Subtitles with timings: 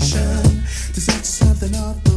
[0.00, 2.13] to set something off the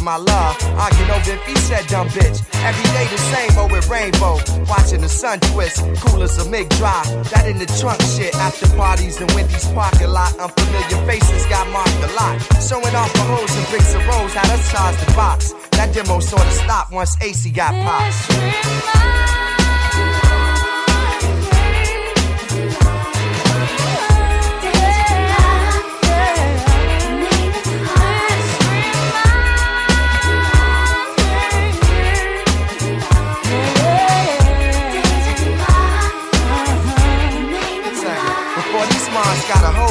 [0.00, 0.56] of my love.
[0.80, 2.42] Arguing over if he said dumb bitch.
[2.64, 4.40] Every day the same, oh with rainbow.
[4.68, 7.06] Watching the sun twist, cool as a MIG drive.
[7.30, 8.34] That in the trunk shit.
[8.34, 10.36] After parties and Wendy's parking lot.
[10.38, 12.34] Unfamiliar faces got marked a lot.
[12.60, 15.52] Showing off the hoes and bricks of rolls, how us charge the box.
[15.72, 19.39] That demo sorta stopped once AC got popped.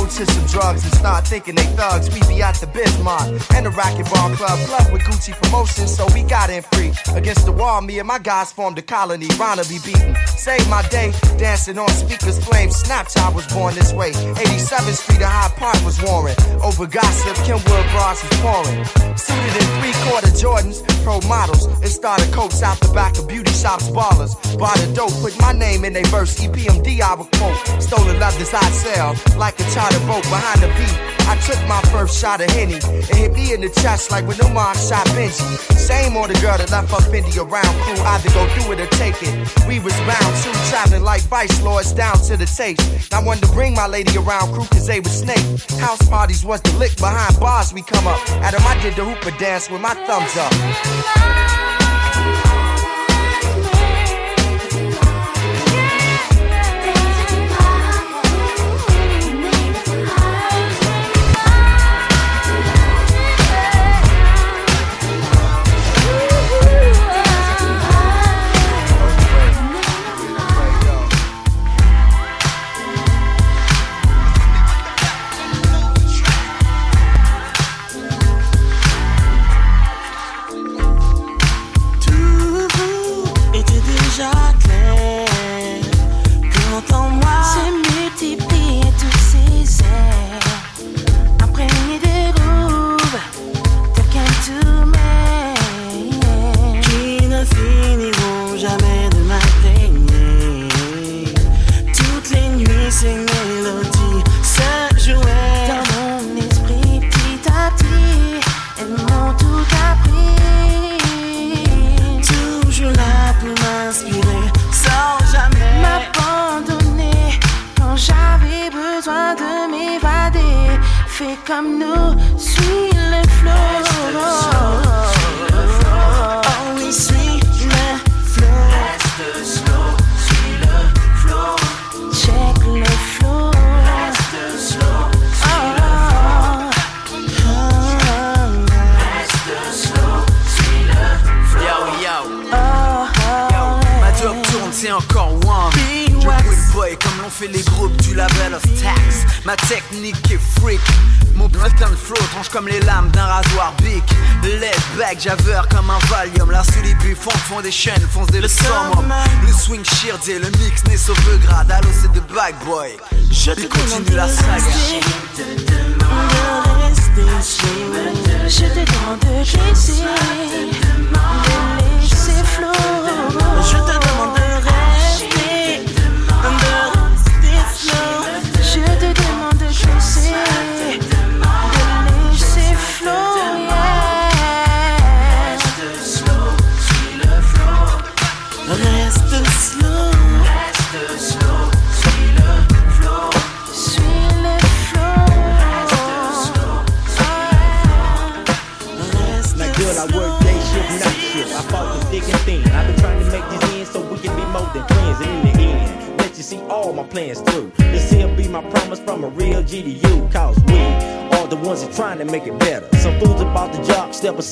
[0.09, 3.69] To some drugs and start thinking they thugs, we be at the Bismarck and the
[3.69, 6.91] racquetball club, club with Gucci promotions, so we got in free.
[7.15, 10.15] Against the wall, me and my guys formed a colony, Rana be beaten.
[10.25, 12.81] Saved my day, dancing on speakers, flames.
[12.81, 14.11] Snapchat was born this way.
[14.11, 16.35] 87th Street and High Park was warring.
[16.63, 18.85] Over gossip, Kenwood bras was pouring.
[19.15, 23.51] Suited in three quarter Jordans, pro models, and started coats out the back of beauty
[23.51, 24.33] shops, ballers.
[24.57, 27.57] Bought a dope, put my name in they verse, EPMD I would quote.
[27.81, 31.19] Stolen love this I'd sell, like a charter boat behind the beat.
[31.29, 34.41] I took my first shot of Henny, and hit me in the chest like when
[34.43, 35.45] Omar shot Benji.
[35.77, 38.87] Same on the girl that left her Fendi around crew, either go through it or
[38.97, 39.33] take it.
[39.67, 43.13] We was bound to traveling like vice lords down to the taste.
[43.13, 45.45] I wanted to bring my lady around crew cause they was snake.
[45.79, 48.19] House parties was the lick behind bars we come up.
[48.41, 51.78] Adam, I did the hooper dance with my thumbs up.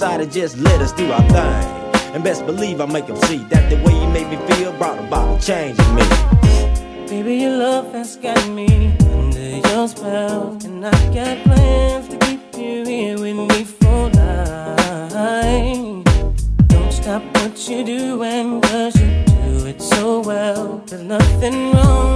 [0.01, 2.13] And just let us do our thing.
[2.13, 4.99] And best believe I make them see that the way you make me feel brought
[4.99, 6.03] about a change in me.
[7.07, 10.57] Baby, your love has got me under your spell.
[10.65, 16.05] And I got plans to keep you here with me for life.
[16.67, 20.83] Don't stop what you're doing, cause you do it so well.
[20.85, 22.06] There's nothing wrong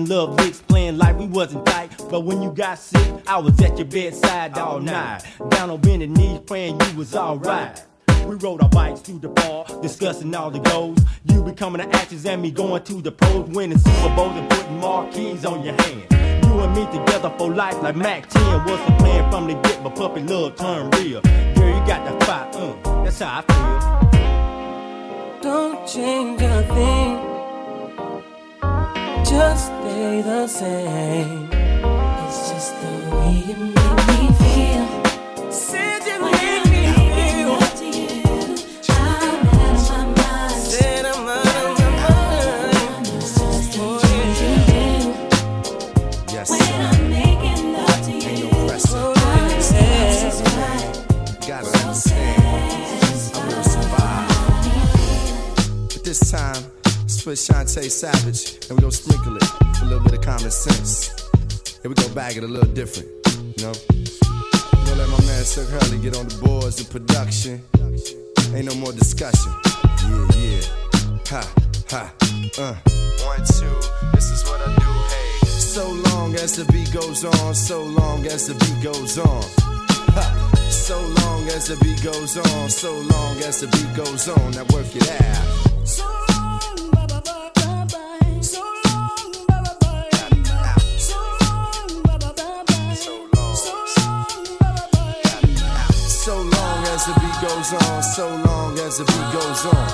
[0.00, 1.90] passing love licks, playing like we wasn't tight.
[2.10, 5.22] But when you got sick, I was at your bedside all night.
[5.50, 7.82] Down on bended knees, praying you was alright.
[8.26, 10.98] We rode our bikes through the bar, discussing all the goals.
[11.24, 14.78] You becoming the actors and me going to the pros, winning Super Bowls and putting
[14.78, 16.04] marquees on your hand.
[16.44, 19.82] You and me together for life like Mac 10 was the plan from the get,
[19.82, 21.20] but puppy love turned real.
[21.22, 25.40] Girl, you got the fight, uh, that's how I feel.
[25.42, 27.39] Don't change a thing.
[29.24, 31.48] Just stay the same.
[31.52, 33.79] It's just the way you
[57.26, 60.50] let's put Shantae Savage and we gonna sprinkle it with a little bit of common
[60.50, 61.10] sense.
[61.82, 63.08] And we gonna bag it a little different,
[63.56, 63.72] you know?
[63.90, 67.62] We gonna let my man Sir Hurley get on the boards in production.
[68.54, 69.52] Ain't no more discussion.
[70.08, 70.60] Yeah, yeah.
[71.28, 71.42] Ha,
[71.90, 72.14] ha,
[72.58, 72.74] uh.
[73.26, 73.76] One, two,
[74.14, 75.46] this is what I do, hey.
[75.46, 79.42] So long as the beat goes on, so long as the beat goes on.
[80.16, 80.68] Ha.
[80.70, 84.52] So long as the beat goes on, so long as the beat goes on.
[84.52, 86.19] Now work it out.
[97.40, 99.88] Goes goes on, so long as the beat goes on.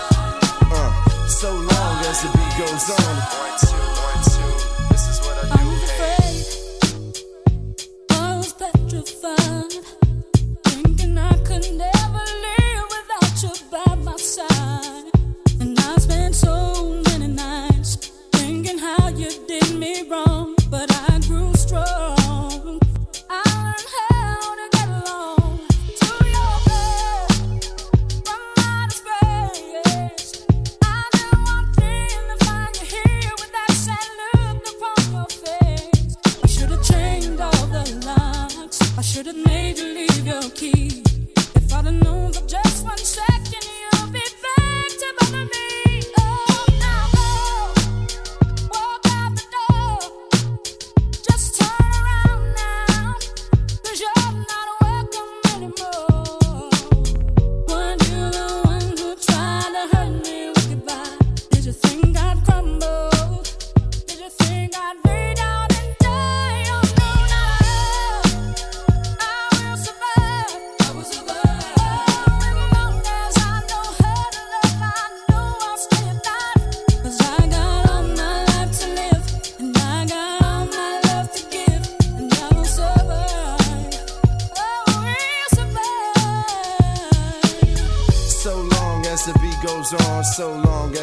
[0.73, 3.17] Uh, so long as the beat goes on.
[3.17, 4.53] One, two, one, two.
[4.91, 5.69] This is what I I do.
[5.71, 6.45] was afraid.
[8.11, 9.73] I was petrified.
[10.65, 11.96] Thinking I could never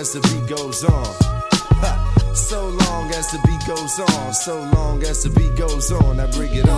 [0.04, 1.16] as the beat goes on.
[1.80, 1.94] Ha.
[2.36, 6.30] So long as the beat goes on, so long as the beat goes on, I
[6.32, 6.73] bring it All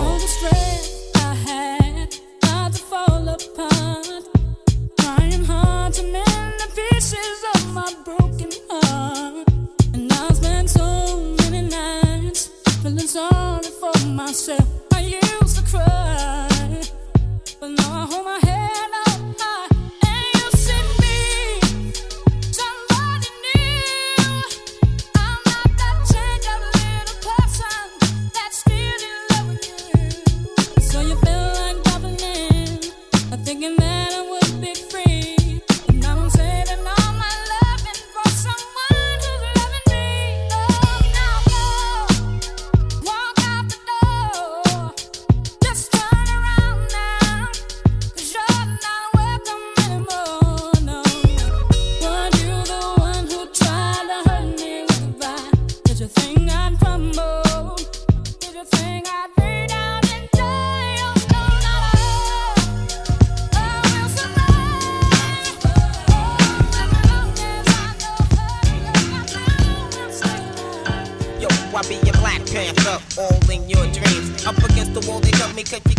[75.72, 75.95] wall,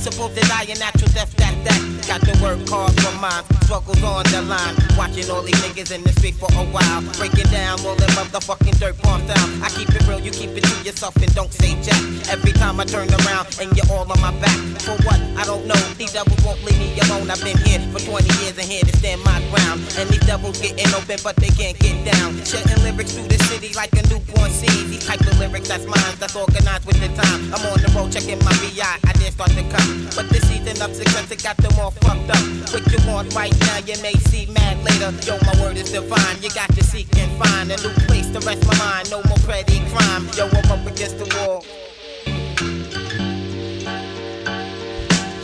[0.00, 1.80] Die a natural death, that, that.
[2.08, 4.72] Got to work hard for mine, struggles on the line.
[4.96, 7.04] Watching all these niggas in the street for a while.
[7.20, 9.48] Breaking down all them motherfucking dirt bomb down.
[9.60, 12.00] I keep it real, you keep it to yourself and don't say jack.
[12.32, 14.56] Every time I turn around and you're all on my back.
[14.80, 15.20] For what?
[15.36, 15.76] I don't know.
[16.00, 17.28] These devils won't leave me alone.
[17.30, 19.84] I've been here for 20 years and here to stand my ground.
[20.00, 22.40] And these devils getting open, but they can't get down.
[22.48, 24.88] Shedding lyrics through the city like a newborn seed.
[24.88, 27.52] These type of lyrics, that's mine, that's organized with the time.
[27.52, 29.89] I'm on the road checking my VI, I didn't start to come.
[30.14, 32.42] But this season of success, it got them all fucked up.
[32.72, 35.10] What you want right now, you may see mad later.
[35.26, 38.40] Yo, my word is divine, you got to seek and find a new place to
[38.40, 39.10] rest my mind.
[39.10, 40.28] No more petty crime.
[40.36, 41.64] Yo, I'm up against the wall.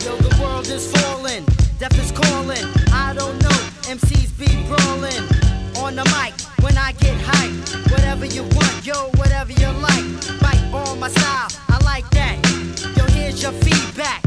[0.03, 1.45] Yo, the world is falling,
[1.79, 2.65] death is calling.
[2.91, 3.57] I don't know,
[3.89, 5.23] MCs be brawling.
[5.83, 10.05] On the mic, when I get hyped, whatever you want, yo, whatever you like.
[10.41, 12.35] Bite on my style, I like that.
[12.95, 14.26] Yo, here's your feedback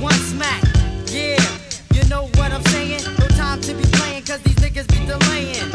[0.00, 0.62] one smack.
[1.06, 1.42] Yeah,
[1.92, 3.02] you know what I'm saying?
[3.18, 5.70] No time to be playing, cause these niggas be delaying.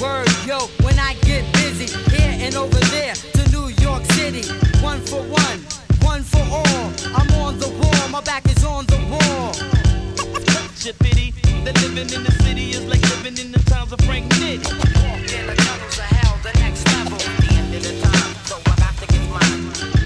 [0.00, 4.44] Word, yo, when I get busy, here and over there to New York City.
[4.82, 5.58] One for one,
[6.02, 6.92] one for all.
[7.14, 9.52] I'm on the wall, my back is on the wall.
[10.76, 11.32] Shit pity
[11.64, 14.62] that living in the city is like living in the times of Frank Nitti.
[14.62, 17.18] The tunnels of hell, the next level.
[17.18, 19.96] The end of the time, so I got to get mine.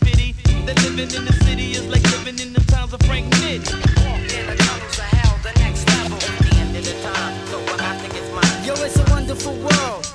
[0.00, 0.25] Pity
[0.66, 3.72] that living in the city is like living in the times of Frank Nitti.
[4.36, 6.18] In the tunnels of hell, the next level.
[6.18, 8.64] The end of the time, so I got to get mine.
[8.66, 10.05] Yo, it's a wonderful world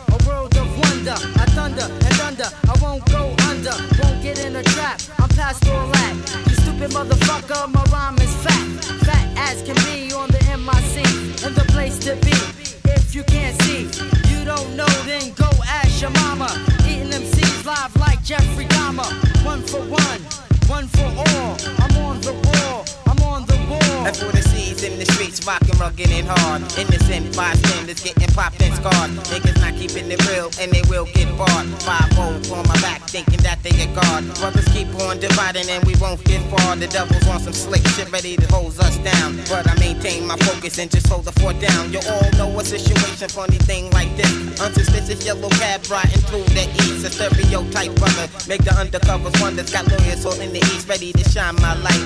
[35.69, 36.75] and we won't get far.
[36.75, 39.37] The devil's on some slick shit, ready to hose us down.
[39.49, 41.91] But I maintain my focus and just hold the fort down.
[41.91, 44.31] You all know a situation, funny thing like this.
[44.61, 47.05] Unsuspicious yellow cab riding through the east.
[47.05, 49.71] A stereotype brother, make the undercovers wonders.
[49.71, 52.03] Got lawyers holding the east, ready to shine my light.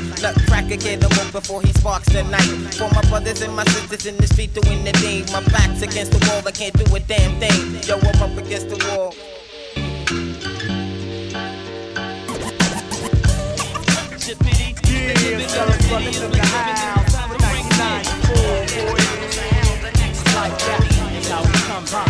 [0.47, 2.73] Cracker, get him woke before he sparks the night.
[2.75, 5.25] For my brothers and my sisters in the street doing the thing.
[5.31, 7.83] My back's against the wall, I can't do a damn thing.
[7.87, 9.13] Yo, I'm up against the wall.
[15.05, 17.13] Yeah, fellas, brothers in the house.
[17.15, 18.35] 1994,
[18.75, 18.99] boy.
[20.35, 20.81] Like that,
[21.13, 22.05] that's how we come by.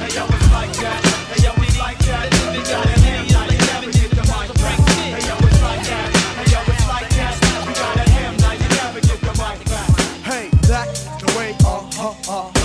[0.00, 0.60] Hey, the.
[10.24, 12.59] Hey, that's the way, uh uh huh, I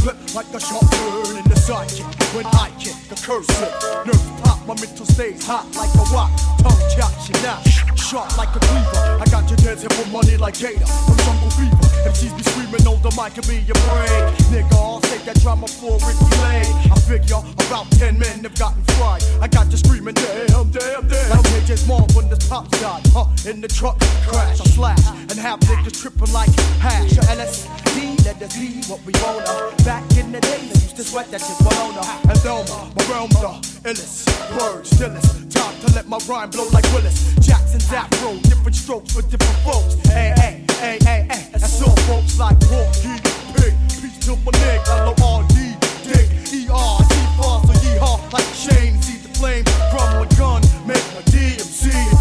[0.00, 2.08] You flip like a sharp turn in the sidekick.
[2.34, 3.68] When I kick the cursive,
[4.06, 6.32] nerves pop, my mental stays hot like a rock.
[6.64, 7.60] Tongue chop, she now
[8.00, 9.20] sharp like a cleaver.
[9.20, 11.84] I got your dancing for money like Gator from Jungle Fever.
[12.08, 14.24] MCs be screaming on the mic and be break.
[14.48, 16.72] Nigga, I'll take that drama for Ricki Lake.
[16.88, 19.22] I figure about 10 men have gotten fried.
[19.44, 21.28] I got you screaming, damn, damn, damn.
[21.28, 23.04] Like JJ's mom when the pops died.
[23.46, 23.98] In the truck,
[24.28, 27.16] crash, I slash, and have niggas tripping like hash.
[27.16, 29.74] Or LSD, let us be what we wanna.
[29.82, 32.04] Back in the days, I used to sweat that shit Bologna.
[32.28, 33.56] And Thelma, my realm the
[33.88, 34.28] illest.
[34.52, 35.50] Words, stillest.
[35.50, 37.34] Time to let my rhyme blow like Willis.
[37.40, 39.94] Jackson's afro, different strokes for different folks.
[40.08, 41.48] Hey, hey, hey, hey, hey.
[41.52, 43.16] That's all folks like Porky,
[43.56, 43.72] Pig.
[44.04, 45.56] Peace to my nigga, L-O-R-D,
[46.04, 46.28] dig.
[46.68, 48.32] E-R, T-Far, yeehaw.
[48.34, 50.60] Like Shane, see the flame from a gun.
[50.84, 52.19] Make my DMC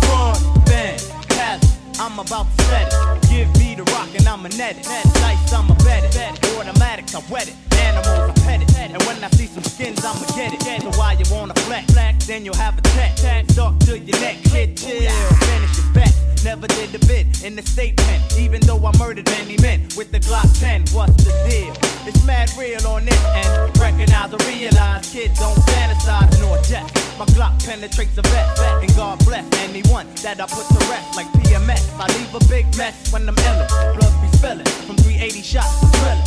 [2.02, 2.88] I'm about to set
[3.24, 3.29] it.
[3.39, 4.84] Give me the rock and I'ma net it.
[4.84, 6.43] Dice, I'ma bet it.
[6.58, 7.56] Automatics, I wet it.
[7.71, 8.75] Animals, I pet it.
[8.78, 10.82] And when I see some skins, I'ma get it.
[10.82, 11.89] So why you wanna flex?
[11.93, 12.28] flex?
[12.28, 13.17] Then you'll have a tech.
[13.49, 14.43] Stuck to your neck.
[14.43, 15.10] Kid, chill.
[15.47, 16.13] Finish your bet.
[16.43, 18.19] Never did the bit in the state pen.
[18.38, 20.88] Even though I murdered many men with the Glock 10.
[20.91, 21.71] What's the deal?
[22.06, 23.78] It's mad real on this end.
[23.80, 26.99] Recognize or realize kids don't fantasize nor jest.
[27.19, 31.28] My Glock penetrates a vet, and God bless anyone that I put to rest like
[31.43, 31.84] PMS.
[31.99, 33.70] I leave a big mess when I'm illin'.
[33.94, 36.26] Blood be spilling from 380 shots to drilling.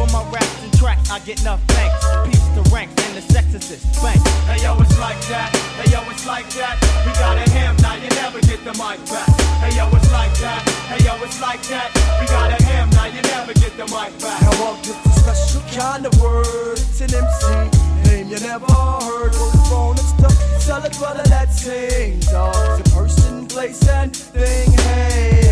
[0.00, 2.00] For my raps and tracks, I get enough thanks.
[2.24, 4.16] Peace to ranks and the sexist spank.
[4.48, 5.52] Hey yo, it's like that.
[5.76, 6.80] Hey yo, it's like that.
[7.04, 9.28] We got a ham, now you never get the mic back.
[9.60, 10.64] Hey yo, it's like that.
[10.88, 11.92] Hey yo, it's like that.
[12.16, 14.40] We got a ham, now you never get the mic back.
[14.40, 16.80] How about just a special kind of word?
[16.80, 19.36] It's an MC name you never heard.
[19.36, 20.32] On the phone and stuff.
[20.64, 22.24] Tell a brother that sings.
[22.32, 24.70] Dog, it's a person, place, and thing.
[24.72, 25.50] Hey,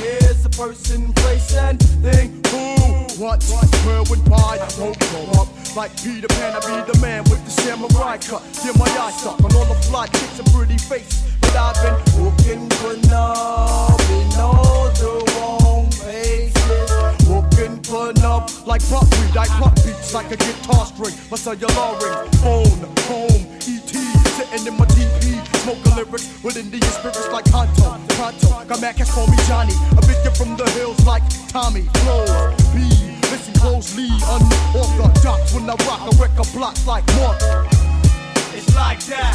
[0.00, 2.30] here's a person, place, and thing.
[2.50, 3.42] Who, what,
[3.84, 4.58] where, when, why?
[4.78, 5.48] Won't grow up.
[5.76, 8.42] Like Peter Pan, I be the man with the samurai cut.
[8.64, 11.36] Get my eyes stuck on all the fly chicks and pretty face.
[11.40, 17.28] But I've been looking for love in all the wrong places.
[17.28, 18.12] Looking for
[18.66, 21.14] like buckwheat, I pop beats like a guitar string.
[21.30, 22.78] My cellular ring, phone,
[23.10, 24.86] home, ET, sitting in my
[25.60, 25.64] DP.
[25.64, 28.64] Smoking lyrics with Indian spirits like Tonto, Pronto.
[28.66, 29.74] Got mad cats call me Johnny.
[29.96, 31.82] A kid from the hills like Tommy.
[32.02, 32.30] Flows,
[32.74, 32.88] B,
[33.30, 35.54] listen closely, unorthodox.
[35.54, 37.38] When I rock, I wreck a block like Mark.
[38.54, 39.34] It's like that.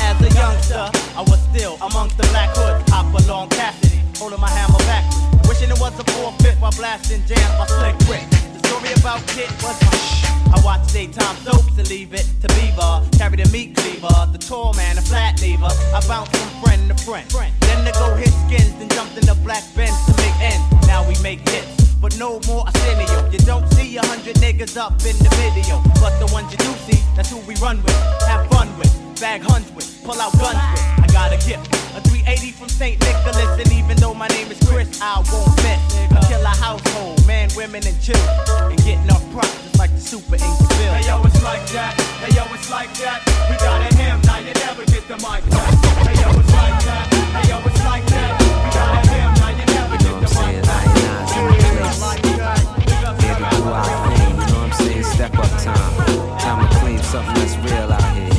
[0.00, 2.90] As a youngster, I was still amongst the black hoods.
[2.90, 5.31] Hop along Cassidy, holding my hammer backwards.
[5.48, 8.26] Wishing it was a 4-5 while blasting jams by Slick Rick.
[8.30, 10.22] The story about Kid was my.
[10.54, 13.02] I watched daytime soaps and leave it to Beaver.
[13.16, 15.72] Carry the meat cleaver, the tall man, the flat lever.
[15.94, 17.26] I bounced from friend to friend.
[17.60, 20.86] Then to go hit skins, then jumped in the black Benz to make ends.
[20.86, 21.94] Now we make hits.
[22.02, 23.30] But no more Arsenio.
[23.30, 25.80] You don't see a hundred niggas up in the video.
[26.00, 27.96] But the ones you do see, that's who we run with.
[28.28, 31.01] Have fun with, bag huns with, pull out guns with.
[31.12, 32.98] I got a gift, a 380 from St.
[32.98, 33.60] Nicholas.
[33.60, 35.76] And even though my name is Chris, I won't miss.
[36.08, 38.32] I kill a household, man, women, and children.
[38.72, 40.92] And getting up props like the super ink bill.
[40.96, 41.92] Hey yo, it's like that.
[42.24, 43.20] Hey yo, it's like that.
[43.44, 45.68] We got a ham, now you never get the mic back.
[46.00, 47.04] Hey yo, it's like that.
[47.12, 48.32] Hey yo, it's like that.
[48.40, 50.88] We got a ham, now you never get the mic back.
[53.20, 55.04] Here to do our thing, you know what I'm saying?
[55.04, 55.92] Step up time.
[56.40, 58.31] Time to claim something that's real out here, you know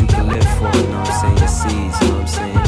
[0.00, 0.04] what I'm saying?
[0.04, 1.38] Something that you can live for, you know what I'm saying?
[1.38, 2.60] Your seeds, you know what I'm saying?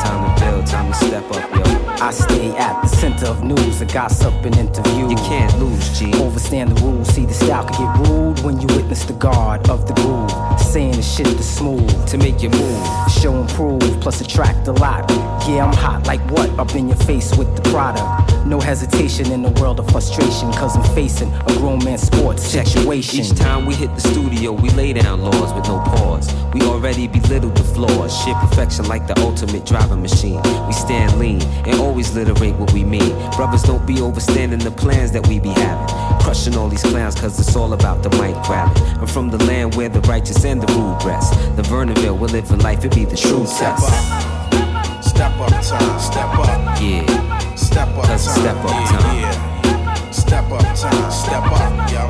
[0.00, 1.80] Time to build, time to step up, yo.
[2.02, 5.08] I stay at the center of news, a gossip and interview.
[5.08, 6.12] You can't lose, G.
[6.14, 9.86] Overstand the rules, see the style can get rude when you witness the guard of
[9.86, 10.30] the groove.
[10.60, 12.06] Saying the shit to smooth.
[12.08, 12.86] To make you move.
[13.10, 15.10] Show and prove, plus attract a lot.
[15.46, 16.48] Yeah, I'm hot like what?
[16.58, 18.19] Up in your face with the product.
[18.46, 23.20] No hesitation in the world of frustration, cause I'm facing a grown man sports situation.
[23.20, 26.34] Each time we hit the studio, we lay down laws with no pause.
[26.54, 28.16] We already belittled the flaws.
[28.24, 30.40] Shit perfection like the ultimate driving machine.
[30.66, 33.10] We stand lean and always literate what we mean.
[33.36, 35.94] Brothers don't be overstanding the plans that we be having.
[36.20, 38.82] Crushing all these clowns cause it's all about the mic grabbing.
[38.98, 41.34] I'm from the land where the righteous and the rude rest.
[41.56, 43.92] The Vernonville, we're living life, it be the true Step test.
[43.92, 45.04] up.
[45.04, 46.00] Step up time.
[46.00, 46.80] Step up.
[46.80, 47.29] Yeah.
[47.70, 48.18] Step up time.
[48.18, 49.14] step up yeah.
[49.14, 50.10] Yeah.
[50.10, 51.10] Step up time.
[51.10, 52.02] Step up, yo.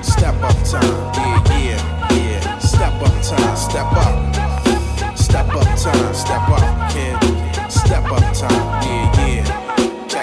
[0.00, 0.82] Step up time.
[1.12, 2.58] Yeah, yeah, yeah.
[2.58, 3.54] Step up time.
[3.54, 5.14] Step up.
[5.14, 6.14] Step up time.
[6.14, 7.16] Step up, kid.
[7.70, 8.82] Step up time.
[8.82, 9.03] Yeah,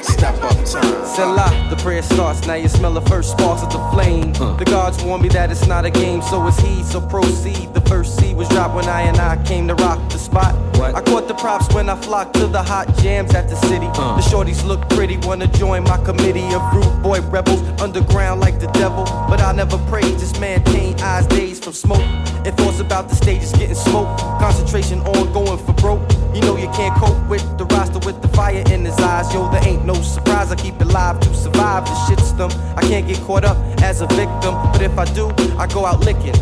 [0.04, 0.12] yeah.
[0.12, 1.06] Step up time.
[1.06, 2.46] Selah, the prayer starts.
[2.48, 4.34] Now you smell the first sparks of the flame.
[4.34, 6.84] The gods warn me that it's not a game, so it's he.
[6.84, 7.74] So proceed.
[7.74, 10.56] The first seed was dropped when I and I came to rock the spot.
[10.78, 10.96] What?
[10.96, 13.88] I caught the props when I flocked to the hot jams at the city.
[13.94, 14.16] Uh.
[14.16, 17.62] The shorties look pretty, wanna join my committee of rude boy rebels.
[17.82, 20.18] Underground like the devil, but I never prayed.
[20.20, 22.06] Just maintain eyes dazed from smoke.
[22.46, 26.21] And thoughts about the stage is getting smoked, concentration on going for broke.
[26.34, 29.34] You know you can't cope with the roster with the fire in his eyes.
[29.34, 30.52] Yo, there ain't no surprise.
[30.52, 32.52] I keep it live to survive the shitstorm.
[32.78, 36.00] I can't get caught up as a victim, but if I do, I go out
[36.00, 36.36] licking.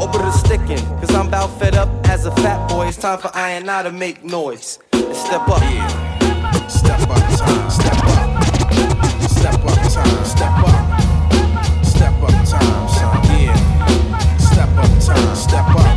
[0.00, 2.88] Over the sticking, cause I'm about fed up as a fat boy.
[2.88, 4.78] It's time for I and I to make noise.
[4.92, 5.60] And step up.
[5.62, 6.68] Yeah.
[6.68, 7.70] Step up time.
[7.70, 8.44] Step up.
[9.30, 10.24] Step up time.
[10.24, 11.84] Step up.
[11.84, 13.40] Step up time, son.
[13.40, 14.36] Yeah.
[14.38, 15.36] Step up time.
[15.36, 15.95] Step up.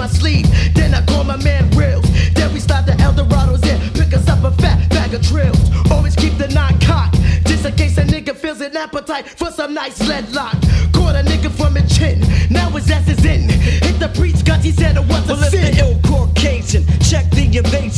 [0.00, 0.48] My sleeve.
[0.74, 2.06] Then I call my man Reels.
[2.32, 3.78] Then we start the Eldorados in.
[3.92, 5.60] Pick us up a fat bag of drills.
[5.90, 7.16] Always keep the nine cocked.
[7.44, 10.56] Just in case a nigga feels an appetite for some nice lead lock.
[10.94, 12.20] Caught a nigga from a chin.
[12.48, 13.50] Now his ass is in.
[13.50, 15.89] Hit the breach, cause he said it was a Well, sin.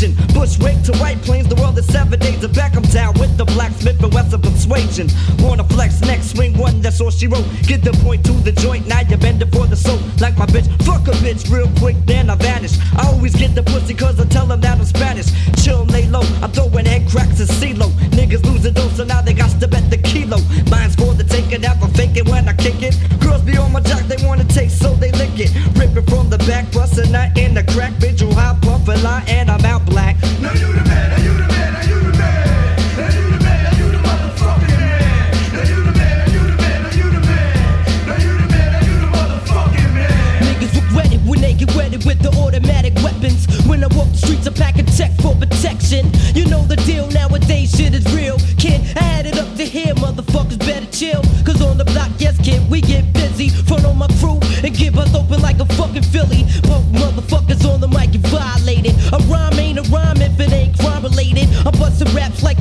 [0.03, 0.35] Invasion.
[0.35, 2.47] Bushwick to White Plains, the world is seven days.
[2.49, 5.09] Back 'em down with the blacksmith and Western persuasion.
[5.39, 7.47] Wanna flex next, swing one, that's all she wrote.
[7.67, 10.01] Get the point to the joint, now you bend it for the soap.
[10.21, 12.79] Like my bitch, fuck a bitch real quick, then I vanish.
[12.97, 15.29] I always get the pussy cause I tell them that I'm Spanish.
[15.63, 17.89] Chill, lay low, I'm throwing head cracks and CeeLo.
[18.11, 20.39] Niggas losing dose, so now they got to bet the kilo.
[20.71, 22.95] Mine's for the taking, never fake it when I kick it.
[23.21, 25.51] Girls be on my jock, they wanna taste, so they lick it.
[25.79, 27.93] Rip it from the back, bustin' nut in the crack.
[28.01, 28.61] Bitch, you hot
[29.01, 30.17] puffin' and I'm out black.
[30.41, 32.97] Now you the man, now you the man, now you the man.
[32.97, 35.53] Now you the man, now you the motherfucking man.
[35.53, 38.07] Now you the man, now you the man, now you the man.
[38.07, 40.43] Now you the man, now you the motherfucking man.
[40.43, 43.47] Niggas look ready when they get ready with the automatic weapons.
[43.67, 46.11] When I walk the streets, I pack a tech for protection.
[46.35, 48.39] You know the deal nowadays, shit is real.
[48.59, 51.23] Kid, add it up to here, motherfuckers better chill.
[51.45, 53.49] Cause on the block, yes, kid, we get busy.
[53.49, 56.45] Front on my crew and give us open like a fucking Philly.
[56.63, 58.15] Punk motherfuckers on the mic,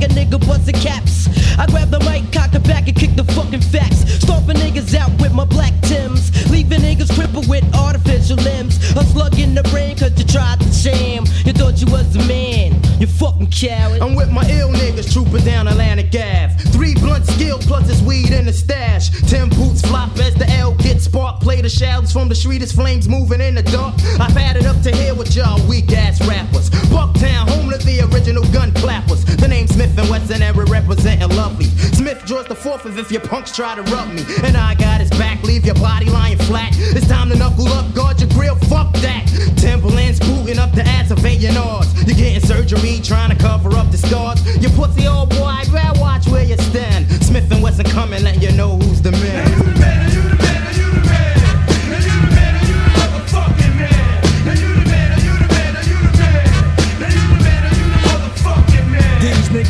[0.02, 1.28] a nigga busting caps.
[1.58, 4.00] I grab the mic, cock it back, and kick the fucking facts.
[4.22, 6.30] Stomping niggas out with my black Tims.
[6.50, 8.78] Leaving niggas crippled with artificial limbs.
[8.96, 11.24] A slug in the brain cause you tried to sham.
[11.44, 12.80] You thought you was a man.
[13.00, 14.00] You fucking coward.
[14.00, 16.54] I'm with my ill niggas trooping down Atlantic Ave.
[16.72, 19.10] Three blunt skill plus his weed in the stash.
[19.28, 21.40] Ten boots flop as the L spark.
[21.40, 23.94] Play the shadows from the street as flames moving in the dark.
[24.20, 26.70] I've had it up to here with y'all weak ass rappers.
[26.90, 29.24] Bucktown, home to the original gun clappers.
[29.24, 31.66] The name Smith and Wesson and we're representing lovely.
[31.66, 34.24] Smith draws the fourth if your punks try to rub me.
[34.44, 36.72] And I got his back, leave your body lying flat.
[36.76, 39.26] It's time to knuckle up, guard your grill, fuck that.
[39.56, 42.06] Timberlands booting up the ass of A&Rs.
[42.06, 44.40] You're getting surgery, trying to cover up the scars.
[44.62, 47.08] You pussy old boy, better watch where you stand.
[47.22, 50.06] Smith and Wesson coming, let you know who's the man.
[50.06, 50.11] These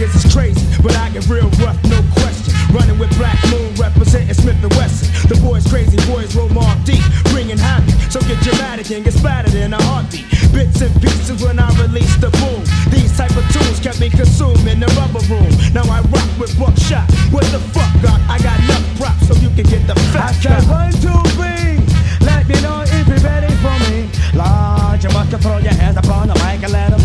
[0.03, 2.55] niggas is crazy, but I get real rough, no question.
[2.75, 5.07] Running with Black Moon, representing Smith and Wesson.
[5.29, 7.95] The boys crazy, boys roll mark deep, bringing havoc.
[8.11, 10.27] So get dramatic and get splattered in a heartbeat.
[10.53, 12.65] Bits and pieces when I release the boom.
[12.91, 15.53] These type of tools kept me consumed in the rubber room.
[15.73, 17.07] Now I rock with buckshot.
[17.31, 18.21] What the fuck, God?
[18.27, 21.79] I got enough props so you can get the fat Okay, one, two, three.
[22.27, 24.11] Let me know if you're ready for me.
[24.35, 27.02] Lord, you must throw your hands up on the mic and let them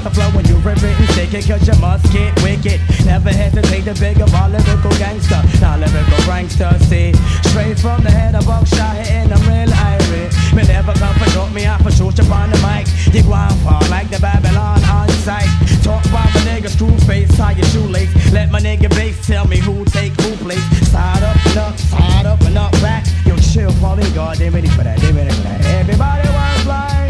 [0.00, 2.80] about the flow when you're written, stick ticket, cause you must get wicked.
[3.04, 5.40] Never hesitate to beg of all lyrical gangster.
[5.60, 7.12] Now lyrical prankster, see.
[7.48, 10.54] Straight from the head of buckshot, hitting them real irie.
[10.54, 12.86] Me never come for drop me off for shoot upon the mic.
[13.14, 15.50] You go on far like the Babylon on sight.
[15.82, 18.10] Talk about my nigga screw face, tie your shoelace.
[18.32, 20.64] Let my nigga bass tell me who take who place.
[20.88, 23.06] Side up and up, side up and up back.
[23.26, 25.64] Yo, chill, Paulie, God, they ready for that, they ready for that.
[25.64, 27.09] Everybody wants fly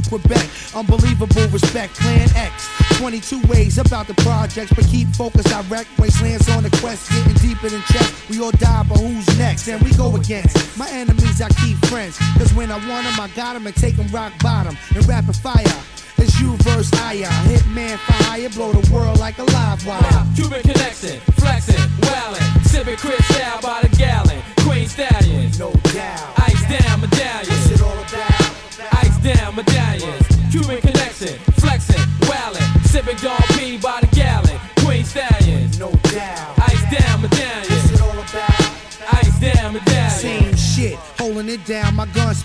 [0.00, 0.46] to Quebec.
[0.74, 2.68] Unbelievable respect, Plan X.
[2.98, 5.88] 22 ways about the projects, but keep focused direct.
[5.98, 8.28] Wastelands on the quest, getting deeper than chess.
[8.28, 9.68] We all die, but who's next?
[9.68, 12.18] And we go against my enemies, I keep friends.
[12.38, 14.76] Cause when I want them, I got them and take them rock bottom.
[14.94, 15.64] And rapid fire.
[16.18, 17.16] It's you versus I.
[17.48, 18.89] Hitman for hire, blow the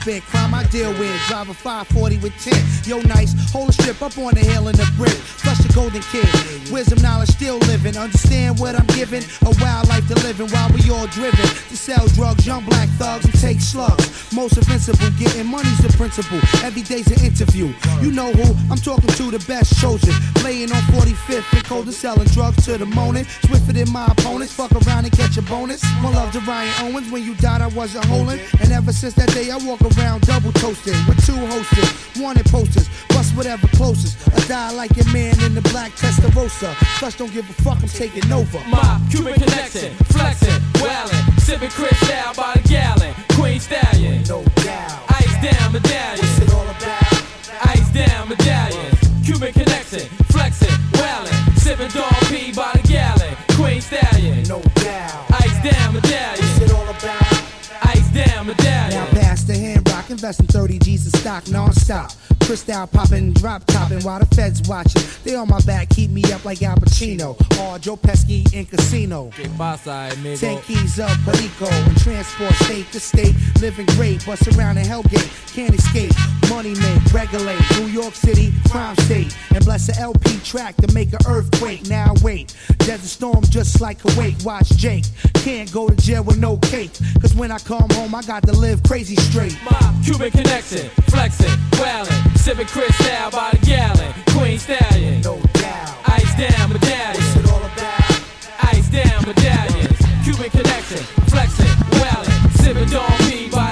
[0.06, 0.24] spit.
[0.24, 2.54] Crime I deal with, drive a 540 with 10.
[2.86, 5.18] Yo, nice, hold a strip up on the hill in the brick.
[5.42, 6.30] Flush the golden kid,
[6.72, 7.98] wisdom, knowledge, still living.
[7.98, 11.48] Understand what I'm giving, a wild life to living while we all driven.
[11.70, 14.06] To sell drugs, young black thugs, and take slugs.
[14.32, 16.40] Most invincible, getting money's the principle.
[16.62, 17.74] Every day's an interview.
[18.02, 20.14] You know who, I'm talking to the best chosen.
[20.44, 23.26] Laying on 45th and cold and selling drugs to the morning.
[23.46, 25.82] Swifter than my opponents, fuck around and catch a bonus.
[26.04, 28.40] One love to Ryan Owens, when you died, I wasn't holding.
[28.62, 32.90] And ever since that day, I walk around double toasted with two hostess, wanted posters,
[33.10, 34.18] bust whatever closest.
[34.28, 36.74] I die like your man in the black Testarossa.
[37.00, 38.60] Plus, don't give a fuck, I'm taking over.
[38.68, 43.14] My Cuban connection, flexing, wildin', sipping Cristal by the gallon.
[43.34, 45.02] Queen stallion, no doubt.
[45.10, 46.22] Ice down medallions.
[46.22, 47.76] What's it all about?
[47.76, 49.00] Ice down medallions.
[49.26, 52.75] Cuban connection, flexing, wildin', sipping Dom P by
[60.26, 62.12] hand than 30 G's in stock non-stop.
[62.46, 65.02] Crystal popping, drop topping while the feds watching.
[65.24, 67.36] They on my back, keep me up like Al Pacino.
[67.60, 69.32] Or Joe Pesci in casino.
[69.36, 70.38] ¿Qué pasa, amigo?
[70.38, 73.34] Ten keys up, Perico, and transport state to state.
[73.62, 76.12] Living great, bust around in Hellgate, can't escape.
[76.50, 77.60] Money make, regulate.
[77.80, 79.36] New York City, crime state.
[79.56, 81.88] And bless the LP track to make an earthquake.
[81.90, 84.46] Now wait, desert storm just like Kuwait.
[84.46, 86.92] Watch Jake, can't go to jail with no cake.
[87.22, 89.58] Cause when I come home, I got to live crazy straight.
[89.70, 94.14] My Cuban connection, flexing, wildin', sipping Cristal by the gallon.
[94.36, 95.96] Queen stallion, no doubt.
[96.08, 97.36] Ice down medallions.
[97.36, 98.74] What's it all about?
[98.74, 100.00] Ice down medallions.
[100.24, 103.65] Cuban connection, flexing, wildin', sipping Dom P by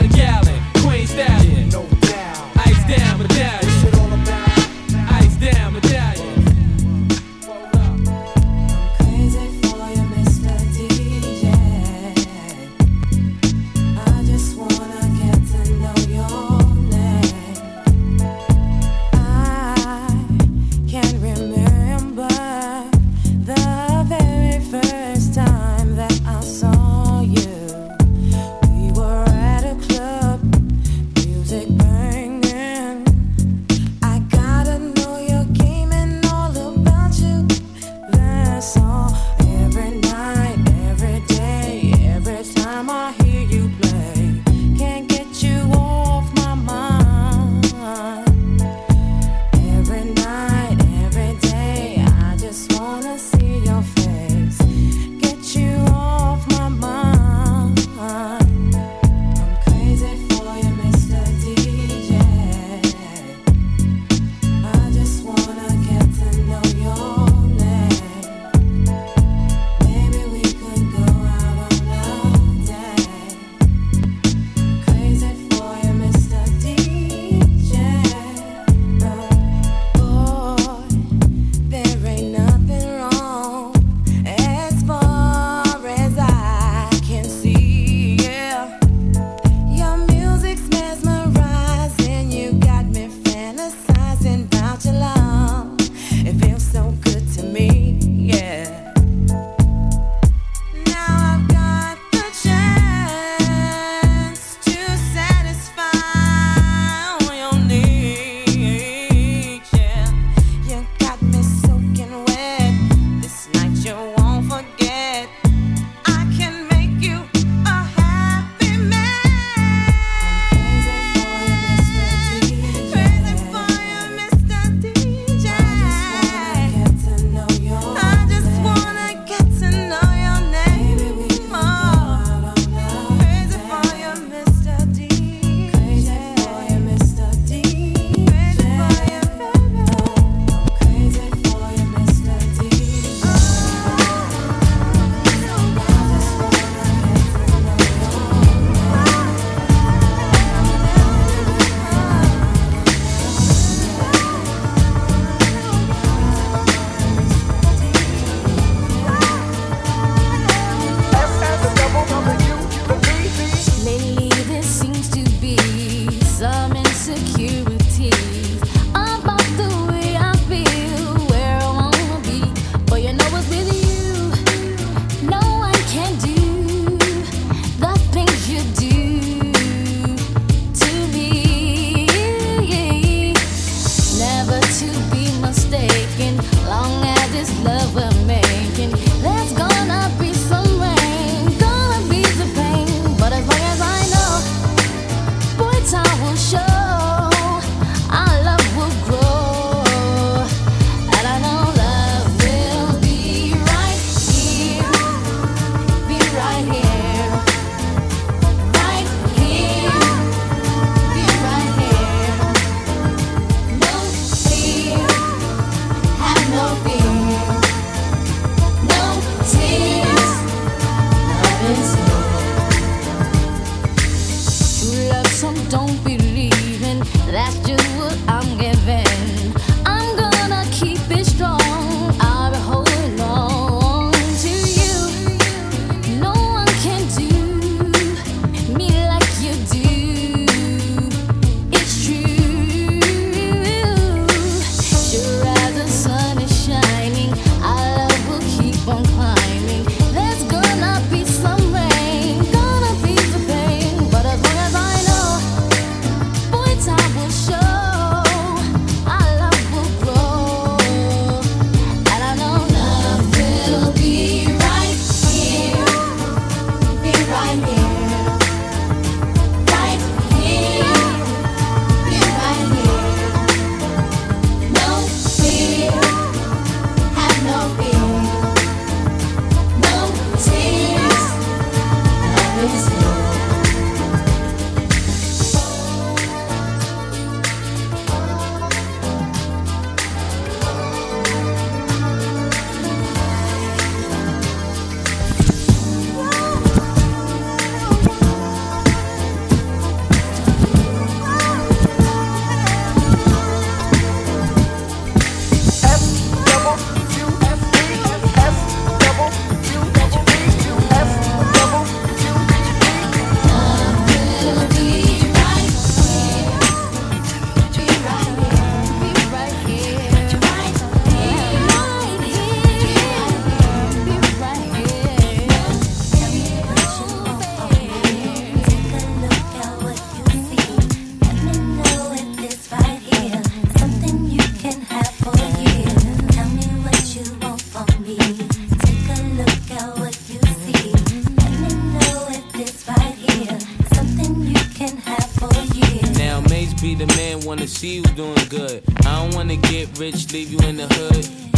[346.95, 348.83] the man, wanna see you doing good.
[349.05, 351.52] I don't wanna get rich, leave you in the hood.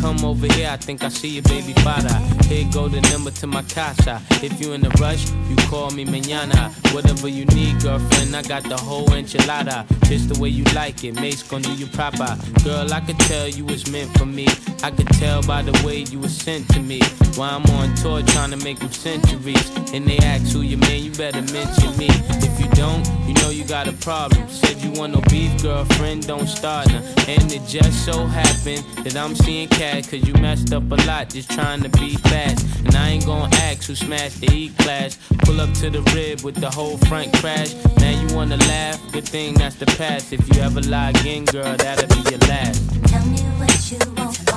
[0.00, 2.14] Come over here, I think I see your baby father.
[2.46, 4.22] Here go the number to my casa.
[4.42, 6.72] If you in a rush, you call me mañana.
[6.94, 9.86] Whatever you need, girlfriend, I got the whole enchilada.
[10.08, 12.36] Just the way you like it, Mase gon' do you proper.
[12.64, 14.48] Girl, I could tell you was meant for me.
[14.82, 17.00] I could tell by the way you was sent to me.
[17.36, 19.70] While I'm on tour trying to make them centuries.
[19.92, 22.08] And they ask who you man, you better mention me.
[22.42, 24.48] If you don't, you know you got a problem.
[24.48, 27.02] Said you want no beef, girlfriend, don't start now.
[27.28, 31.30] And it just so happened that I'm seeing cat, cause you messed up a lot
[31.30, 32.66] just trying to be fast.
[32.84, 35.18] And I ain't gonna ask who smashed the E class.
[35.44, 37.74] Pull up to the rib with the whole front crash.
[37.98, 39.00] Now you wanna laugh?
[39.12, 40.32] Good thing that's the past.
[40.32, 42.80] If you ever lie again, girl, that'll be your last.
[43.08, 44.49] Tell me what you want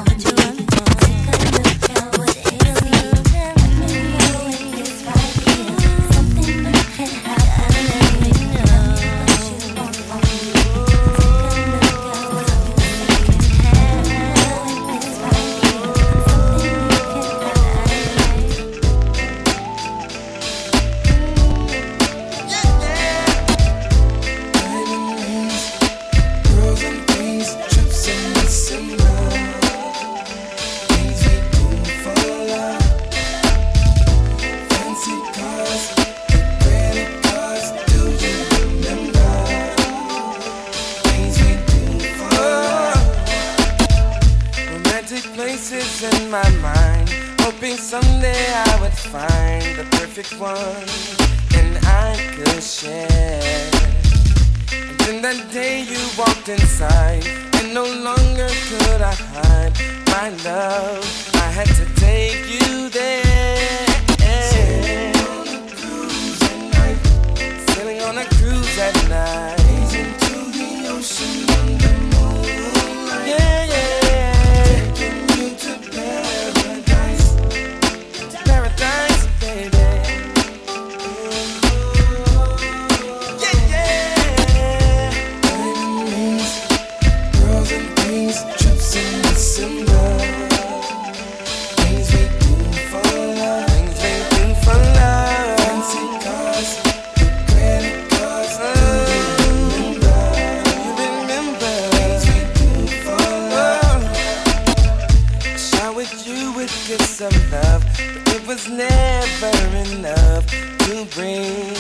[111.14, 111.76] bring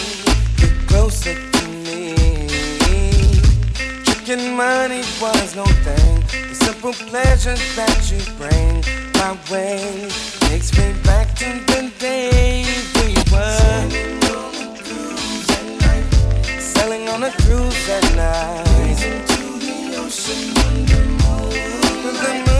[0.59, 2.15] you closer to me.
[4.05, 6.21] Tricking money was no thing.
[6.49, 8.83] The simple pleasures that you bring
[9.15, 10.07] my way
[10.49, 12.65] takes me back to the day
[12.95, 13.89] we were
[16.59, 19.01] sailing on a cruise at night.
[19.03, 22.52] Into the ocean under moonlight.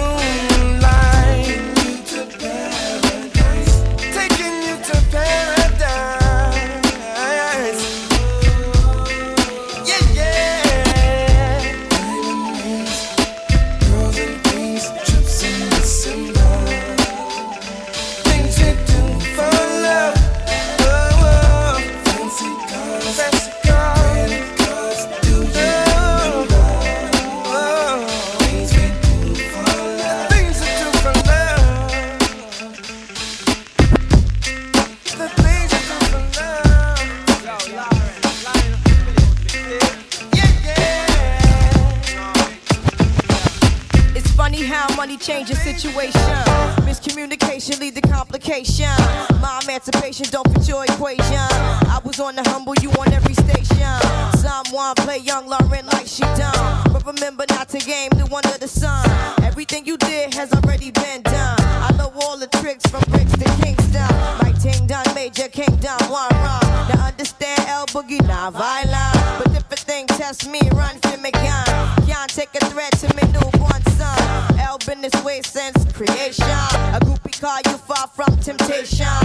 [50.14, 51.50] Don't fit your equation.
[51.90, 53.98] I was on the humble, you on every station.
[54.38, 56.94] Someone play young Lauryn like she done.
[56.94, 59.10] But remember not to game new under the sun.
[59.42, 61.58] Everything you did has already been done.
[61.60, 64.06] I know all the tricks from bricks to Kingston.
[64.38, 66.62] My ting done, major kingdom, one wrong.
[66.94, 69.18] Now understand L Boogie, not violent.
[69.42, 71.66] But if a thing test me, run for me gun.
[72.06, 74.60] Can't take a threat to me newborn son.
[74.60, 76.46] L been this way since creation.
[76.94, 79.23] A groupie call you far from temptation.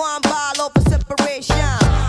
[0.00, 1.54] On ball over separation.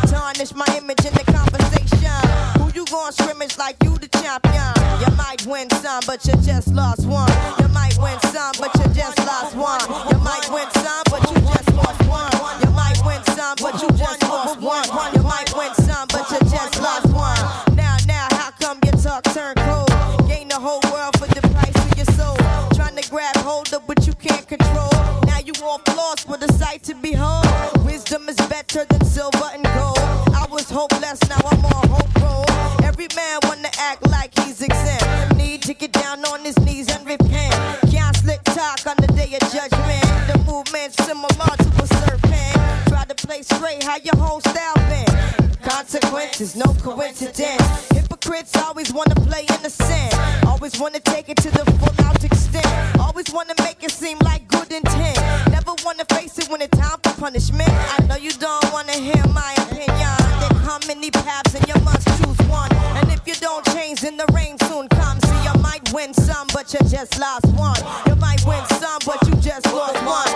[0.07, 2.07] Tarnish my image in the conversation.
[2.55, 4.71] Who you gon' scrimmage like you the champion?
[5.03, 7.29] You might win some, but you just lost one.
[7.59, 9.83] You might win some, but you just lost one.
[10.07, 12.31] You might win some, but you just lost one.
[12.63, 14.87] You might win some, but you just lost one.
[15.13, 17.75] You might win some, but you just lost one.
[17.75, 19.91] Now, now, how come your talk turn cold?
[20.29, 22.37] Gain the whole world for the price of your soul.
[22.73, 24.95] Trying to grab hold of what you can't control.
[25.27, 27.80] Now you off lost with a sight to behold.
[28.27, 29.97] Wisdom is better than silver and gold.
[30.35, 32.45] I was hopeless, now I'm on hope roll.
[32.83, 35.35] Every man wanna act like he's exempt.
[35.37, 37.53] Need to get down on his knees and repent.
[37.89, 40.05] Can't slick talk on the day of judgment.
[40.29, 42.87] The movement's similar to a serpent.
[42.87, 45.57] Try to play straight, how your whole style been.
[45.61, 47.89] Consequences, no coincidence.
[47.91, 50.13] Hypocrites always wanna play innocent.
[50.45, 52.99] Always wanna take it to the full out extent.
[52.99, 55.17] Always wanna make it seem like good intent.
[55.49, 57.69] Never wanna face it when it's time for punishment.
[57.69, 60.15] I you don't wanna hear my opinion.
[60.39, 62.71] There come many paths and you must choose one.
[62.97, 65.23] And if you don't change, then the rain soon comes.
[65.27, 67.81] See, you might win some, but you just lost one.
[68.07, 70.30] You might win some, but you just lost one.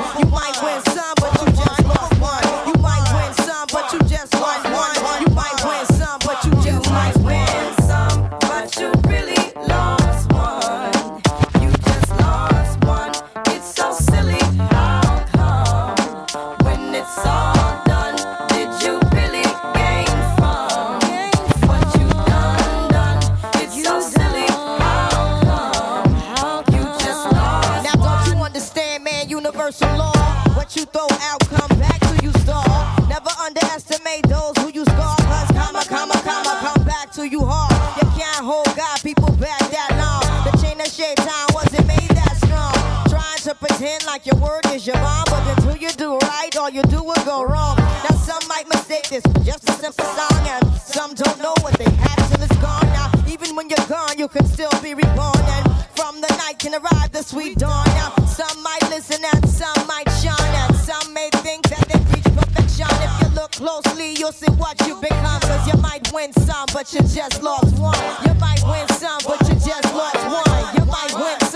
[41.19, 42.75] Of wasn't made that strong.
[43.09, 46.69] Trying to pretend like your word is your bond, but until you do right, all
[46.69, 47.77] you do will go wrong.
[47.77, 51.77] Now some might mistake this for just a simple song, and some don't know what
[51.77, 52.87] they had till it's gone.
[52.93, 56.73] Now even when you're gone, you can still be reborn, and from the night can
[56.75, 57.85] arrive the sweet dawn.
[57.99, 60.44] Now some might listen and some might shine,
[63.65, 65.41] closely, you'll see what you become.
[65.41, 67.97] Cause you might win some, but you just lost one.
[68.25, 70.75] You might win some, but you just lost one.
[70.77, 71.54] You might win some,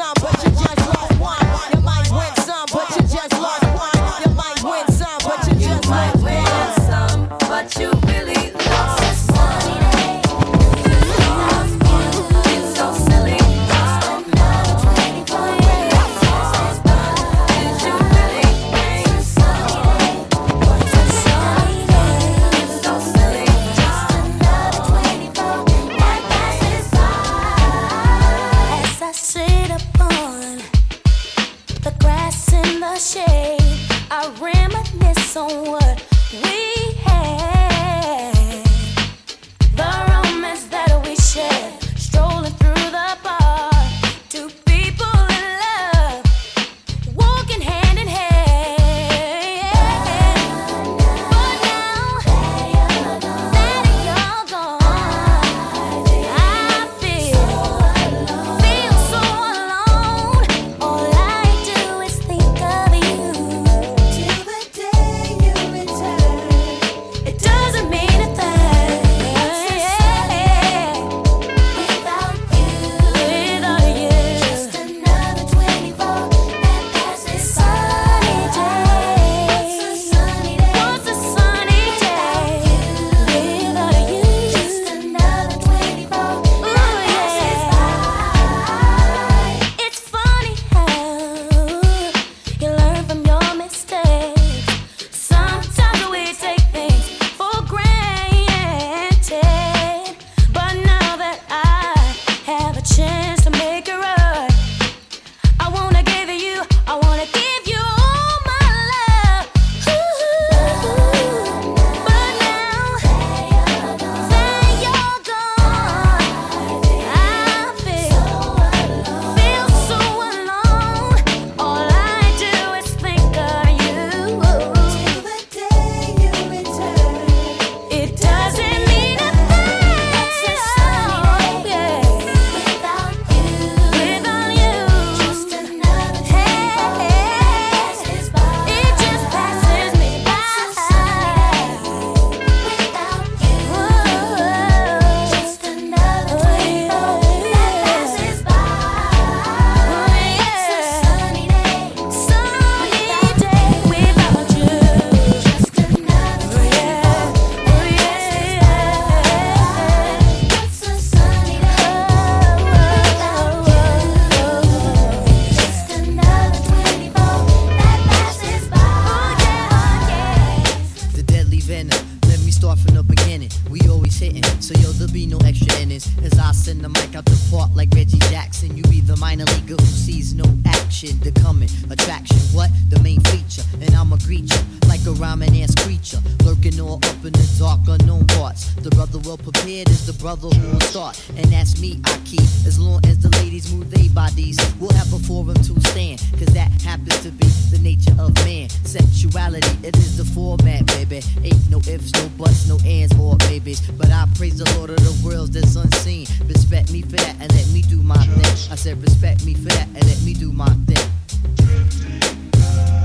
[186.89, 188.73] All up in the dark, unknown parts.
[188.81, 191.21] The brother well prepared is the brother who will start.
[191.37, 192.41] And that's me, I keep.
[192.65, 196.17] As long as the ladies move their bodies, we'll have a forum to stand.
[196.39, 198.69] Cause that happens to be the nature of man.
[198.89, 201.21] Sexuality, it is the format, baby.
[201.43, 203.81] Ain't no ifs, no buts, no ands or babies.
[203.91, 206.25] But I praise the Lord of the worlds that's unseen.
[206.47, 208.73] Respect me for that and let me do my thing.
[208.73, 211.05] I said, respect me for that and let me do my thing.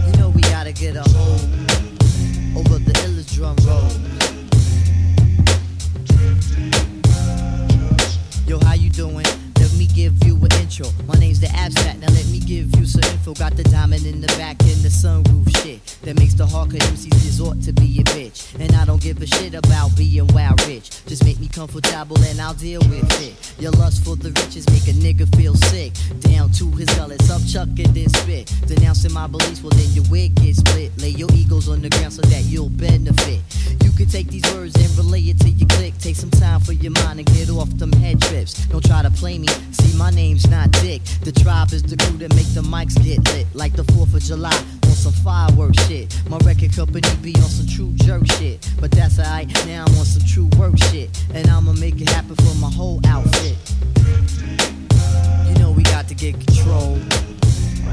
[0.08, 1.44] You know we gotta get a hold
[2.56, 2.94] over the
[3.34, 3.90] drum roll.
[8.46, 9.43] Yo, how you doing?
[9.94, 10.88] Give you an intro.
[11.06, 12.00] My name's the abstract.
[12.00, 13.32] Now let me give you some info.
[13.32, 17.14] Got the diamond in the back and the sunroof shit that makes the hardcore MCs
[17.24, 18.58] resort to be a bitch.
[18.58, 20.90] And I don't give a shit about being wild rich.
[21.06, 23.62] Just make me comfortable and I'll deal with it.
[23.62, 25.92] Your lust for the riches make a nigga feel sick.
[26.18, 28.52] Down to his gullets, up chuck and then spit.
[28.66, 30.90] Denouncing my beliefs, well then your wig gets split.
[31.00, 33.40] Lay your egos on the ground so that you'll benefit.
[33.84, 35.96] You can take these words and relay it to your click.
[35.98, 38.54] Take some time for your mind and get off them head trips.
[38.66, 39.46] Don't try to play me.
[39.84, 41.02] See, my name's not Dick.
[41.22, 43.46] The tribe is the crew that make the mics get lit.
[43.54, 46.14] Like the 4th of July on some fireworks shit.
[46.28, 48.66] My record company be on some true jerk shit.
[48.80, 51.10] But that's alright, now I'm on some true work shit.
[51.34, 53.56] And I'ma make it happen for my whole outfit.
[55.48, 56.98] You know we got to get control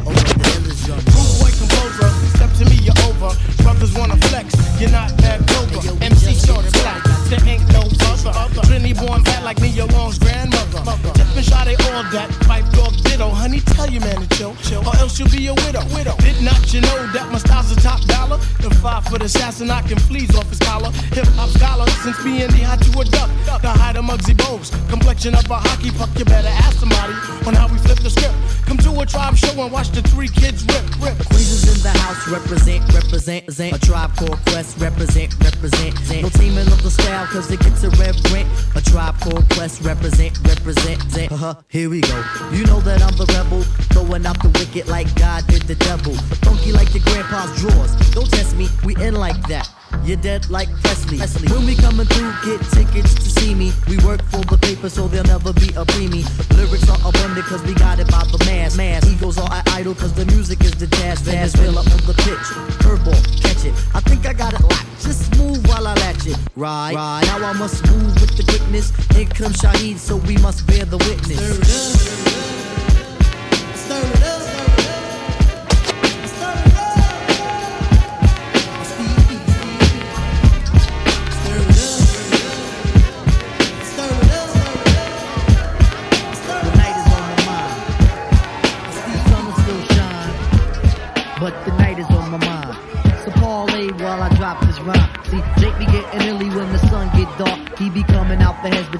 [0.05, 1.01] over the drum.
[1.03, 3.31] Rude step to me, you're over.
[3.63, 5.81] Brothers wanna flex, you're not that clover.
[6.01, 7.81] MC short black, there ain't no
[8.29, 8.61] other.
[8.61, 10.81] Trinity born bad like Nia Long's grandmother.
[11.13, 13.29] Tippin' shot they all that, Phife Dawg ditto.
[13.29, 15.83] Honey, tell your man to chill, or else you'll be a widow.
[16.19, 18.37] Did not you know that my style's a top dollar?
[18.61, 20.91] The five foot assassin, I can fleas off his collar.
[21.13, 23.29] Hip hop scholar, since being the hot you a duck.
[23.61, 26.09] The height of Muggsy Bogues, complexion of a hockey puck.
[26.17, 27.13] You better ask somebody
[27.47, 28.35] on how we flip the script.
[28.65, 31.17] Come to a tribe show and watch the three kids rip, rip.
[31.27, 33.75] Queens in the house, represent, represent, represent.
[33.75, 35.95] A tribe called Quest, represent, represent.
[36.21, 38.47] No teaming up the style, cause it gets irreverent.
[38.75, 41.31] A tribe called Quest, represent, represent.
[41.31, 42.23] Uh-huh, here we go.
[42.51, 43.61] You know that I'm the rebel,
[43.93, 46.13] throwing out the wicked like God did the devil.
[46.43, 47.95] Funky like your grandpa's drawers.
[48.11, 49.69] Don't test me, we in like that.
[50.03, 51.17] You're dead like Presley.
[51.17, 51.47] Presley.
[51.53, 53.71] When we coming through, get tickets to see me.
[53.87, 56.25] We work for the paper, so there'll never be a preemie.
[56.57, 58.75] Lyrics are abundant, cause we got it by the mass.
[58.75, 59.05] mass.
[59.07, 61.21] Egos are at idle, cause the music is the jazz.
[61.61, 62.47] Up on the pitch.
[62.81, 63.73] Curveball, catch it.
[63.95, 64.85] I think I got it locked.
[65.01, 66.37] Just move while I latch it.
[66.55, 67.21] Right, right.
[67.25, 68.91] Now I must move with the quickness.
[69.17, 72.60] In comes Shaheed, so we must bear the witness.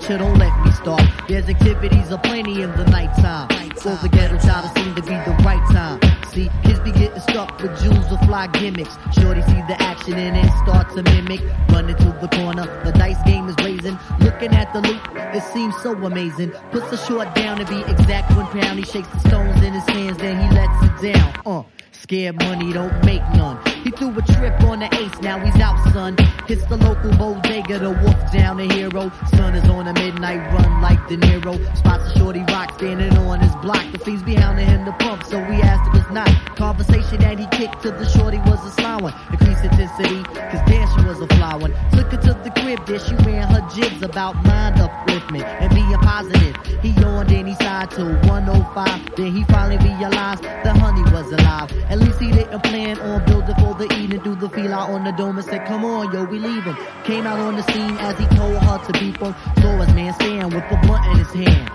[0.02, 1.04] Out but you don't let me start.
[1.28, 3.50] There's activities aplenty in the nighttime.
[3.78, 6.21] For the ghetto child, it seems to be the right time.
[6.34, 8.96] See, kids be getting stuck with jewels or fly gimmicks.
[9.20, 11.42] Shorty see the action and then start to mimic.
[11.70, 14.00] Running to the corner, the dice game is blazing.
[14.22, 15.02] Looking at the loot,
[15.36, 16.52] it seems so amazing.
[16.72, 18.80] Puts the short down to be exact one pound.
[18.80, 21.42] He shakes the stones in his hands, then he lets it down.
[21.46, 21.64] Uh.
[21.94, 23.60] Scared money don't make none.
[23.84, 26.18] He threw a trip on the ace, now he's out, son.
[26.48, 29.12] Hits the local bodega, the wolf down the hero.
[29.36, 31.54] Sun is on a midnight run like De Niro.
[31.78, 33.84] Spots a shorty rock standing on his block.
[33.92, 34.41] The fiends behind
[34.82, 36.28] him the pump, so we asked if it's not.
[36.56, 39.14] Conversation that he kicked to the shorty was a sly one.
[39.32, 41.74] Increased intensity, cause there she was a fly one.
[41.92, 45.92] Took her to the crib, there she ran her jibs about mind upliftment and being
[46.00, 46.56] positive.
[46.82, 49.16] He yawned and he sighed to 105.
[49.16, 51.72] Then he finally realized the honey was alive.
[51.90, 54.22] At least he didn't plan on building for the evening.
[54.22, 56.78] Threw the feel out on the dome and said, Come on, yo, we leave him.
[57.04, 59.36] Came out on the scene as he told her to beep him.
[59.62, 61.72] Saw his man stand with a blunt in his hand.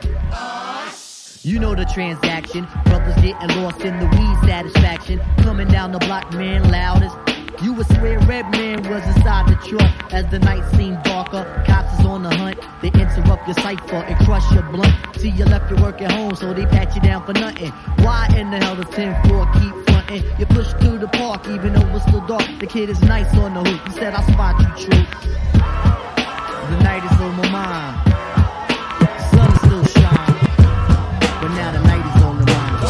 [1.47, 2.67] You know the transaction.
[2.87, 5.21] Brothers getting lost in the weed satisfaction.
[5.39, 7.17] Coming down the block, man, loudest.
[7.63, 11.45] You would swear Redman was inside the truck as the night seemed darker.
[11.65, 12.59] Cops is on the hunt.
[12.83, 14.93] They interrupt your cipher and crush your blunt.
[15.19, 17.71] See, you left your work at home, so they pat you down for nothing.
[18.03, 20.25] Why in the hell does 10 4 keep fronting?
[20.41, 22.43] You push through the park, even though it's still dark.
[22.59, 23.87] The kid is nice on the hoop.
[23.87, 25.05] He said, I spot you, true.
[26.73, 28.16] The night is on my mind.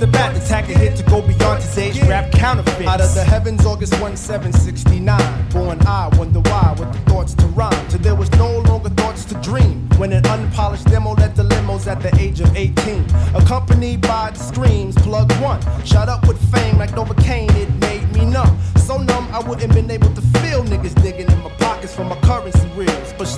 [0.00, 2.86] the bat, attack a hit to go beyond today's rap counterfeit.
[2.86, 5.48] Out of the heavens, August 1769.
[5.50, 7.88] Born I, wonder why, with the thoughts to rhyme.
[7.88, 9.88] Till there was no longer thoughts to dream.
[9.96, 13.06] When an unpolished demo led the limos at the age of 18.
[13.34, 15.60] Accompanied by the screams, plug one.
[15.84, 18.58] Shot up with fame like Novocaine, it made me numb.
[18.76, 22.16] So numb, I wouldn't been able to feel niggas digging in my pockets for my
[22.20, 22.65] currency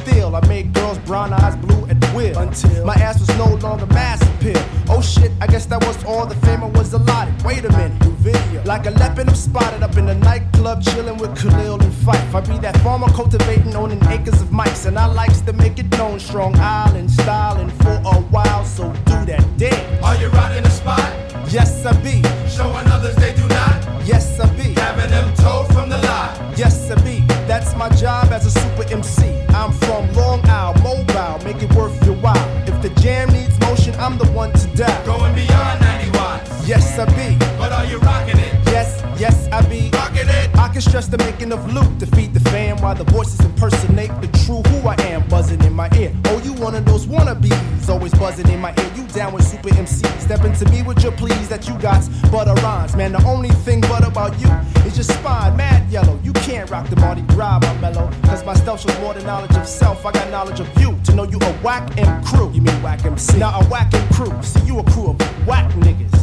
[0.09, 2.38] still, I made girls' brown eyes blue at will.
[2.38, 4.62] Until my ass was no longer mass appeal.
[4.88, 7.34] Oh shit, I guess that was all the fame I was allotted.
[7.44, 8.62] Wait a minute, new video.
[8.64, 12.34] Like a leopard, I'm spotted up in a nightclub, chilling with Khalil and Phife.
[12.34, 15.90] I be that farmer cultivating, owning acres of mics, and I likes to make it
[15.98, 18.64] known, strong island styling for a while.
[18.64, 20.04] So do that damn.
[20.04, 21.12] Are you rocking the spot?
[21.50, 22.22] Yes, I be.
[22.48, 23.76] Showing others they do not.
[24.04, 24.74] Yes, I be.
[24.74, 26.59] Having them told from the lot.
[26.59, 27.20] Yes, I be.
[27.46, 29.38] That's my job as a super MC.
[29.59, 32.36] I'm from Long Isle, mobile, make it worth your while.
[32.68, 35.04] If the jam needs motion, I'm the one to die.
[35.04, 36.68] Going beyond 90 watts.
[36.68, 37.36] Yes, I be.
[37.59, 38.54] But are you rocking it?
[38.66, 39.90] Yes, yes, I be.
[39.92, 40.56] Rocking it.
[40.56, 44.12] I can stress the making of loot to feed the fam while the voices impersonate
[44.20, 46.14] the true who I am, buzzing in my ear.
[46.26, 47.50] Oh, you one of those wannabes,
[47.89, 48.93] always buzzing in my ear.
[48.95, 50.05] You down with super MC.
[50.18, 52.95] Step to me with your pleas that you got butter rhymes.
[52.97, 54.49] Man, the only thing but about you
[54.86, 56.18] is your spine, mad yellow.
[56.22, 58.11] You can't rock the Mardi Gras, my mellow.
[58.24, 60.05] Cause my stealth shows more than knowledge of self.
[60.05, 62.51] I got knowledge of you to know you a whack M crew.
[62.53, 63.39] You mean whack MC?
[63.39, 64.43] Now a whack M crew.
[64.43, 66.18] See, you a crew of whack niggas.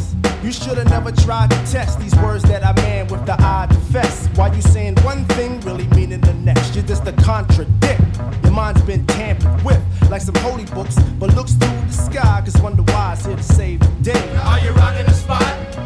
[0.46, 4.28] You should've never tried to test these words that I man with the eye defess.
[4.36, 6.76] Why you saying one thing, really meaning the next?
[6.76, 8.00] You're just a contradict.
[8.44, 12.60] Your mind's been tampered with, like some holy books, but looks through the sky, cause
[12.62, 14.36] wonder why it's here to save the day.
[14.44, 15.42] Are you rocking the spot?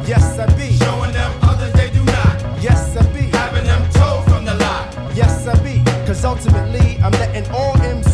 [0.06, 0.76] Yes, I be.
[0.76, 2.62] Showing them others they do not.
[2.62, 3.22] Yes, I be.
[3.36, 4.94] Having them told from the lot.
[5.14, 5.82] Yes, I be.
[6.06, 8.09] Cause ultimately, I'm letting all MCs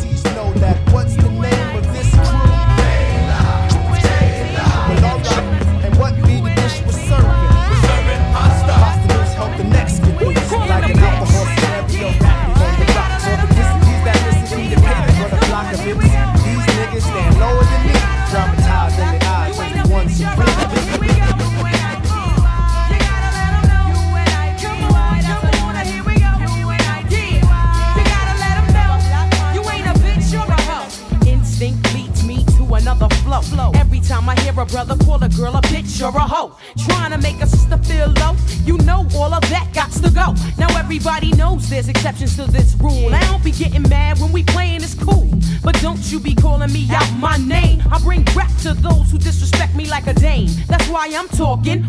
[51.36, 51.85] talking.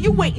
[0.00, 0.34] You wait